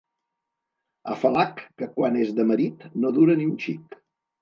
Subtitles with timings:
[1.17, 4.05] Afalac que quan és de marit no dura ni un xic.